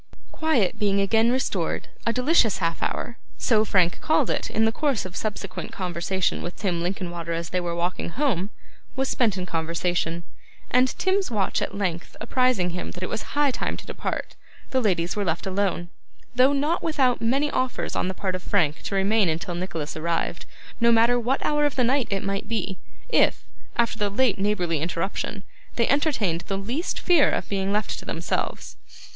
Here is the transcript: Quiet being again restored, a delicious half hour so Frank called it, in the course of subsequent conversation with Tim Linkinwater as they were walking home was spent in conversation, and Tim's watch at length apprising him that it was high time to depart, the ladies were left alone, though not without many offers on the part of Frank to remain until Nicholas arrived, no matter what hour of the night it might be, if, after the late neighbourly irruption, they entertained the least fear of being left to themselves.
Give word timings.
Quiet 0.31 0.79
being 0.79 0.99
again 0.99 1.31
restored, 1.31 1.87
a 2.07 2.11
delicious 2.11 2.57
half 2.57 2.81
hour 2.81 3.19
so 3.37 3.63
Frank 3.63 4.01
called 4.01 4.31
it, 4.31 4.49
in 4.49 4.65
the 4.65 4.71
course 4.71 5.05
of 5.05 5.15
subsequent 5.15 5.71
conversation 5.71 6.41
with 6.41 6.55
Tim 6.55 6.81
Linkinwater 6.81 7.33
as 7.33 7.49
they 7.51 7.59
were 7.59 7.75
walking 7.75 8.09
home 8.09 8.49
was 8.95 9.09
spent 9.09 9.37
in 9.37 9.45
conversation, 9.45 10.23
and 10.71 10.87
Tim's 10.97 11.29
watch 11.29 11.61
at 11.61 11.77
length 11.77 12.15
apprising 12.19 12.71
him 12.71 12.89
that 12.93 13.03
it 13.03 13.09
was 13.09 13.37
high 13.37 13.51
time 13.51 13.77
to 13.77 13.85
depart, 13.85 14.35
the 14.71 14.81
ladies 14.81 15.15
were 15.15 15.23
left 15.23 15.45
alone, 15.45 15.89
though 16.33 16.51
not 16.51 16.81
without 16.81 17.21
many 17.21 17.51
offers 17.51 17.95
on 17.95 18.07
the 18.07 18.15
part 18.15 18.33
of 18.33 18.41
Frank 18.41 18.81
to 18.81 18.95
remain 18.95 19.29
until 19.29 19.53
Nicholas 19.53 19.95
arrived, 19.95 20.47
no 20.79 20.91
matter 20.91 21.19
what 21.19 21.45
hour 21.45 21.63
of 21.63 21.75
the 21.75 21.83
night 21.83 22.07
it 22.09 22.23
might 22.23 22.47
be, 22.47 22.79
if, 23.09 23.45
after 23.77 23.99
the 23.99 24.09
late 24.09 24.39
neighbourly 24.39 24.81
irruption, 24.81 25.43
they 25.75 25.87
entertained 25.89 26.41
the 26.47 26.57
least 26.57 26.99
fear 26.99 27.29
of 27.29 27.47
being 27.47 27.71
left 27.71 27.99
to 27.99 28.05
themselves. 28.05 28.77